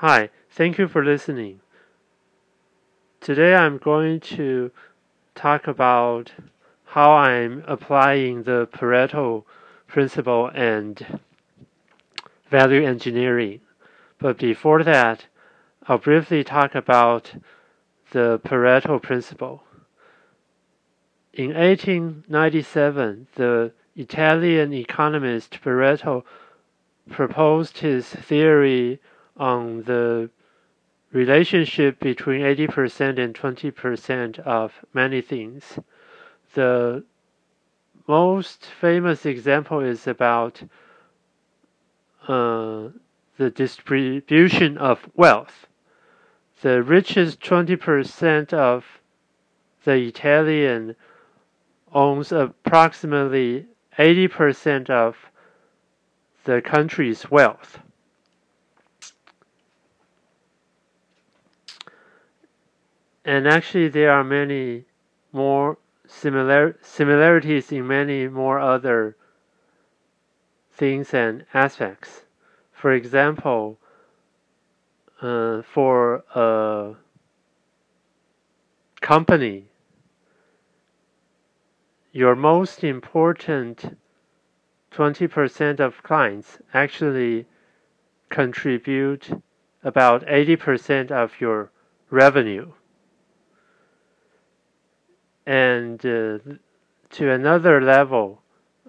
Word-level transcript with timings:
Hi, 0.00 0.28
thank 0.50 0.76
you 0.76 0.88
for 0.88 1.02
listening. 1.02 1.60
Today 3.18 3.54
I'm 3.54 3.78
going 3.78 4.20
to 4.36 4.70
talk 5.34 5.66
about 5.66 6.32
how 6.84 7.12
I'm 7.12 7.64
applying 7.66 8.42
the 8.42 8.68
Pareto 8.70 9.44
principle 9.86 10.50
and 10.54 11.20
value 12.50 12.84
engineering. 12.84 13.60
But 14.18 14.36
before 14.36 14.82
that, 14.84 15.28
I'll 15.88 15.96
briefly 15.96 16.44
talk 16.44 16.74
about 16.74 17.32
the 18.10 18.38
Pareto 18.44 19.02
principle. 19.02 19.62
In 21.32 21.54
1897, 21.54 23.28
the 23.36 23.72
Italian 23.96 24.74
economist 24.74 25.58
Pareto 25.64 26.22
proposed 27.08 27.78
his 27.78 28.06
theory 28.06 29.00
on 29.36 29.82
the 29.82 30.30
relationship 31.12 32.00
between 32.00 32.40
80% 32.42 33.18
and 33.18 33.34
20% 33.34 34.38
of 34.40 34.72
many 34.92 35.20
things. 35.20 35.78
The 36.54 37.04
most 38.06 38.66
famous 38.80 39.26
example 39.26 39.80
is 39.80 40.06
about 40.06 40.62
uh, 42.28 42.88
the 43.36 43.50
distribution 43.50 44.78
of 44.78 45.08
wealth. 45.14 45.66
The 46.62 46.82
richest 46.82 47.40
20% 47.40 48.52
of 48.52 48.84
the 49.84 49.96
Italian 49.96 50.96
owns 51.92 52.32
approximately 52.32 53.66
80% 53.98 54.90
of 54.90 55.16
the 56.44 56.60
country's 56.60 57.30
wealth. 57.30 57.80
And 63.26 63.48
actually, 63.48 63.88
there 63.88 64.12
are 64.12 64.22
many 64.22 64.84
more 65.32 65.78
similar 66.06 66.78
similarities 66.80 67.72
in 67.72 67.84
many 67.84 68.28
more 68.28 68.60
other 68.60 69.16
things 70.72 71.12
and 71.12 71.44
aspects. 71.52 72.22
For 72.72 72.92
example, 72.92 73.80
uh, 75.20 75.62
for 75.62 76.22
a 76.36 76.94
company, 79.00 79.70
your 82.12 82.36
most 82.36 82.84
important 82.84 83.98
20% 84.92 85.80
of 85.80 86.00
clients 86.04 86.58
actually 86.72 87.46
contribute 88.28 89.42
about 89.82 90.24
80% 90.26 91.10
of 91.10 91.40
your 91.40 91.72
revenue. 92.08 92.70
And 95.46 96.04
uh, 96.04 96.38
to 97.10 97.30
another 97.30 97.80
level 97.80 98.42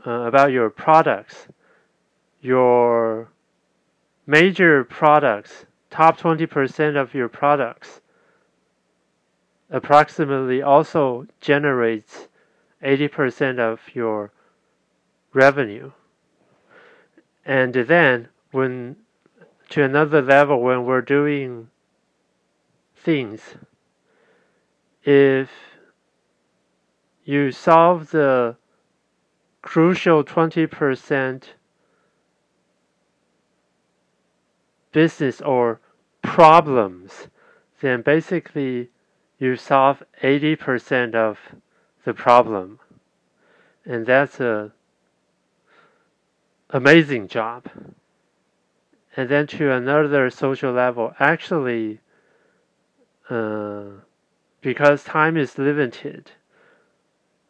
uh, 0.05 0.11
about 0.11 0.51
your 0.51 0.69
products, 0.69 1.47
your 2.41 3.29
major 4.25 4.83
products, 4.83 5.65
top 5.89 6.19
20% 6.19 6.95
of 6.95 7.13
your 7.13 7.29
products, 7.29 8.01
approximately 9.69 10.61
also 10.61 11.27
generates 11.41 12.27
80% 12.83 13.59
of 13.59 13.79
your 13.93 14.31
revenue. 15.33 15.91
And 17.45 17.73
then 17.73 18.29
when 18.51 18.97
to 19.69 19.83
another 19.83 20.21
level 20.21 20.61
when 20.61 20.85
we're 20.85 21.01
doing 21.01 21.69
things, 22.95 23.55
if 25.03 25.49
you 27.27 27.51
solve 27.51 28.11
the 28.11 28.55
crucial 29.61 30.23
20% 30.23 31.43
business 34.93 35.41
or 35.41 35.81
problems, 36.21 37.27
then 37.81 38.01
basically 38.01 38.89
you 39.39 39.57
solve 39.57 40.01
80% 40.23 41.15
of 41.15 41.37
the 42.05 42.13
problem. 42.13 42.79
And 43.83 44.05
that's 44.05 44.39
a 44.39 44.71
amazing 46.69 47.27
job. 47.27 47.65
And 49.17 49.27
then 49.27 49.47
to 49.47 49.73
another 49.73 50.29
social 50.29 50.71
level, 50.71 51.13
actually, 51.19 51.99
uh, 53.29 53.83
because 54.61 55.03
time 55.03 55.35
is 55.35 55.57
limited, 55.57 56.31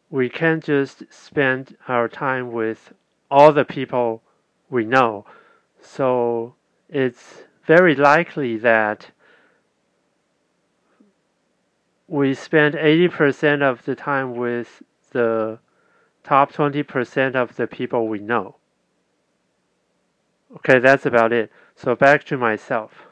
we 0.10 0.30
can't 0.30 0.64
just 0.64 1.04
spend 1.10 1.76
our 1.88 2.08
time 2.08 2.52
with 2.52 2.94
all 3.30 3.52
the 3.52 3.66
people 3.66 4.22
we 4.70 4.86
know. 4.86 5.26
So 5.82 6.56
it's 6.90 7.44
very 7.66 7.96
likely 7.96 8.58
that 8.58 9.12
we 12.08 12.34
spend 12.34 12.76
80% 12.76 13.62
of 13.62 13.84
the 13.84 13.96
time 13.96 14.36
with 14.36 14.82
the 15.12 15.60
top 16.24 16.54
20% 16.54 17.36
of 17.36 17.56
the 17.58 17.68
people 17.68 18.08
we 18.08 18.20
know. 18.20 18.56
Okay, 20.56 20.80
that's 20.80 21.06
about 21.06 21.34
it. 21.34 21.52
So 21.76 21.96
back 21.96 22.24
to 22.26 22.38
myself. 22.38 23.08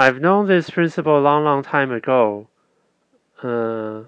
I've 0.00 0.20
known 0.20 0.46
this 0.46 0.70
principle 0.70 1.18
a 1.18 1.20
long, 1.20 1.42
long 1.42 1.64
time 1.64 1.90
ago, 1.90 2.46
uh, 3.42 4.02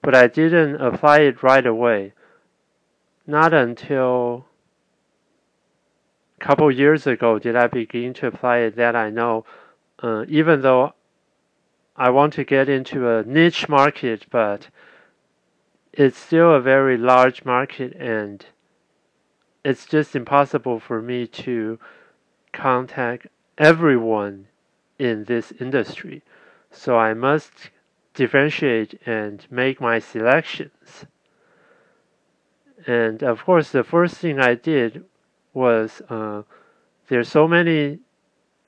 but 0.00 0.14
I 0.14 0.28
didn't 0.28 0.80
apply 0.80 1.20
it 1.20 1.42
right 1.42 1.66
away. 1.66 2.14
Not 3.26 3.52
until 3.52 4.46
a 6.40 6.42
couple 6.42 6.70
years 6.70 7.06
ago 7.06 7.38
did 7.38 7.54
I 7.54 7.66
begin 7.66 8.14
to 8.14 8.28
apply 8.28 8.60
it 8.60 8.76
that 8.76 8.96
I 8.96 9.10
know, 9.10 9.44
uh, 10.02 10.24
even 10.26 10.62
though 10.62 10.94
I 11.94 12.08
want 12.08 12.32
to 12.34 12.44
get 12.44 12.70
into 12.70 13.06
a 13.06 13.22
niche 13.22 13.68
market, 13.68 14.24
but 14.30 14.68
it's 15.92 16.16
still 16.16 16.54
a 16.54 16.62
very 16.62 16.96
large 16.96 17.44
market 17.44 17.92
and 17.94 18.46
it's 19.66 19.84
just 19.84 20.16
impossible 20.16 20.80
for 20.80 21.02
me 21.02 21.26
to 21.26 21.78
contact 22.54 23.26
everyone 23.58 24.46
in 25.00 25.24
this 25.24 25.52
industry. 25.58 26.22
So 26.70 26.96
I 26.96 27.14
must 27.14 27.70
differentiate 28.14 29.00
and 29.06 29.46
make 29.50 29.80
my 29.80 29.98
selections. 29.98 31.06
And 32.86 33.22
of 33.22 33.44
course, 33.44 33.70
the 33.70 33.84
first 33.84 34.16
thing 34.16 34.38
I 34.38 34.54
did 34.54 35.04
was 35.52 36.02
uh, 36.08 36.42
there's 37.08 37.28
so 37.28 37.48
many 37.48 38.00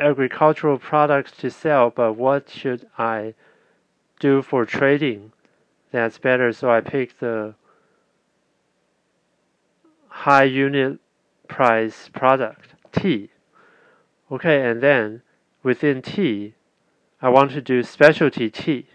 agricultural 0.01 0.79
products 0.79 1.33
to 1.39 1.51
sell, 1.51 1.91
but 1.91 2.15
what 2.15 2.51
should 2.51 2.89
I 2.99 3.35
do 4.19 4.43
for 4.43 4.65
trading? 4.65 5.33
that's 5.93 6.19
better. 6.19 6.53
So 6.53 6.71
I 6.71 6.81
picked 6.81 7.21
the 7.21 7.55
high 10.09 10.45
unit 10.45 10.99
price 11.47 12.09
product, 12.13 12.75
tea. 12.91 13.31
Okay, 14.31 14.69
and 14.69 14.83
then 14.83 15.23
within 15.63 16.03
tea, 16.03 16.55
I 17.21 17.29
want 17.29 17.53
to 17.53 17.61
do 17.61 17.83
specialty 17.83 18.51
tea. 18.51 18.87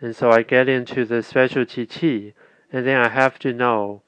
And 0.00 0.14
so 0.14 0.30
I 0.30 0.42
get 0.42 0.68
into 0.68 1.04
the 1.04 1.22
specialty 1.22 1.86
tea, 1.86 2.34
and 2.72 2.86
then 2.86 2.96
I 3.00 3.08
have 3.08 3.38
to 3.40 3.52
know, 3.52 4.02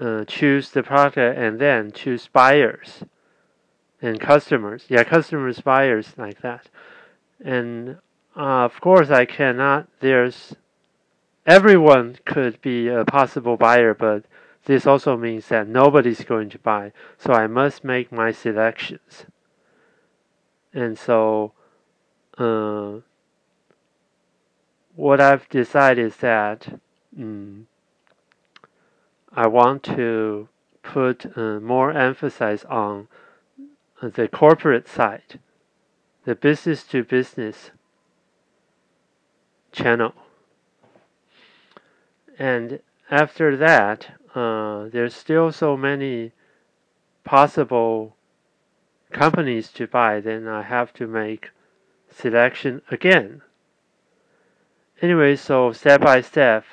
uh, 0.00 0.24
choose 0.24 0.70
the 0.70 0.82
product, 0.82 1.16
and 1.16 1.58
then 1.58 1.92
choose 1.92 2.28
buyers 2.32 3.04
and 4.02 4.20
customers. 4.20 4.84
Yeah, 4.88 5.04
customers, 5.04 5.60
buyers, 5.60 6.14
like 6.16 6.42
that. 6.42 6.68
And 7.42 7.98
uh, 8.36 8.64
of 8.64 8.80
course, 8.80 9.10
I 9.10 9.24
cannot. 9.24 9.88
There's 10.00 10.54
everyone 11.46 12.18
could 12.24 12.60
be 12.60 12.88
a 12.88 13.04
possible 13.04 13.56
buyer, 13.56 13.94
but 13.94 14.24
this 14.66 14.86
also 14.86 15.16
means 15.16 15.48
that 15.48 15.68
nobody's 15.68 16.24
going 16.24 16.50
to 16.50 16.58
buy. 16.58 16.92
So 17.18 17.32
I 17.32 17.46
must 17.46 17.84
make 17.84 18.10
my 18.10 18.32
selections. 18.32 19.26
And 20.74 20.98
so, 20.98 21.52
uh, 22.36 22.94
what 24.96 25.20
I've 25.20 25.48
decided 25.48 26.06
is 26.06 26.16
that 26.16 26.80
um, 27.16 27.68
I 29.32 29.46
want 29.46 29.84
to 29.84 30.48
put 30.82 31.36
uh, 31.38 31.60
more 31.60 31.92
emphasis 31.92 32.64
on 32.64 33.08
the 34.02 34.28
corporate 34.28 34.88
side, 34.88 35.38
the 36.24 36.34
business 36.34 36.84
to 36.84 37.04
business 37.04 37.70
channel. 39.72 40.14
And 42.38 42.80
after 43.10 43.56
that, 43.56 44.08
uh, 44.34 44.88
there's 44.88 45.14
still 45.14 45.52
so 45.52 45.76
many 45.76 46.32
possible 47.24 48.16
companies 49.12 49.70
to 49.72 49.86
buy, 49.86 50.20
then 50.20 50.48
I 50.48 50.62
have 50.62 50.92
to 50.94 51.06
make 51.06 51.50
selection 52.10 52.82
again. 52.90 53.42
Anyway, 55.02 55.36
so 55.36 55.72
step 55.72 56.00
by 56.00 56.20
step, 56.20 56.64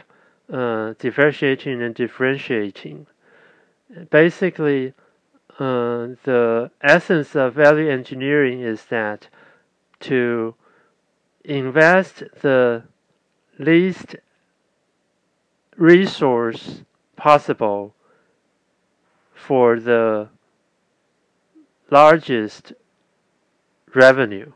uh, 0.51 0.93
differentiating 0.99 1.81
and 1.81 1.95
differentiating. 1.95 3.07
Basically, 4.09 4.93
uh, 5.59 6.15
the 6.23 6.71
essence 6.81 7.35
of 7.35 7.55
value 7.55 7.89
engineering 7.89 8.61
is 8.61 8.85
that 8.85 9.27
to 10.01 10.55
invest 11.43 12.23
the 12.41 12.83
least 13.57 14.15
resource 15.77 16.83
possible 17.15 17.95
for 19.33 19.79
the 19.79 20.29
largest 21.91 22.73
revenue. 23.93 24.53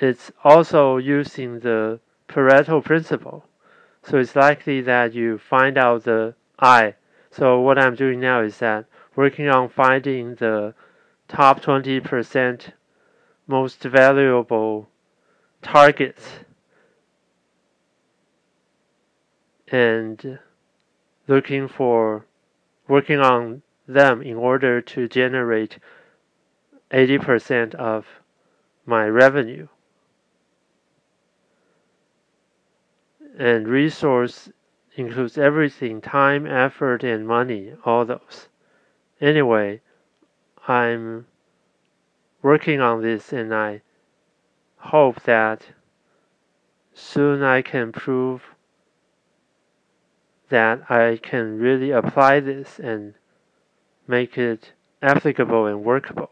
It's 0.00 0.32
also 0.42 0.96
using 0.96 1.60
the 1.60 2.00
Pareto 2.28 2.84
principle. 2.84 3.46
So 4.02 4.18
it's 4.18 4.34
likely 4.36 4.80
that 4.82 5.14
you 5.14 5.38
find 5.38 5.78
out 5.78 6.04
the 6.04 6.34
I. 6.58 6.96
So 7.30 7.60
what 7.60 7.78
I'm 7.78 7.94
doing 7.94 8.20
now 8.20 8.42
is 8.42 8.58
that 8.58 8.86
working 9.14 9.48
on 9.48 9.68
finding 9.68 10.34
the 10.34 10.74
top 11.28 11.62
20% 11.62 12.72
most 13.46 13.82
valuable 13.82 14.88
targets 15.62 16.40
and 19.68 20.38
looking 21.28 21.68
for 21.68 22.26
working 22.94 23.18
on 23.18 23.60
them 23.88 24.22
in 24.22 24.36
order 24.36 24.80
to 24.80 25.08
generate 25.08 25.80
80% 26.92 27.74
of 27.74 28.06
my 28.86 29.04
revenue. 29.08 29.66
And 33.36 33.66
resource 33.66 34.48
includes 34.94 35.36
everything 35.36 36.00
time, 36.00 36.46
effort, 36.46 37.02
and 37.02 37.26
money, 37.26 37.72
all 37.84 38.04
those. 38.04 38.46
Anyway, 39.20 39.80
I'm 40.68 41.26
working 42.42 42.80
on 42.80 43.02
this 43.02 43.32
and 43.32 43.52
I 43.52 43.82
hope 44.76 45.20
that 45.24 45.66
soon 46.92 47.42
I 47.42 47.60
can 47.60 47.90
prove 47.90 48.54
that 50.48 50.90
I 50.90 51.18
can 51.22 51.58
really 51.58 51.90
apply 51.90 52.40
this 52.40 52.78
and 52.78 53.14
make 54.06 54.36
it 54.36 54.72
applicable 55.02 55.66
and 55.66 55.84
workable. 55.84 56.30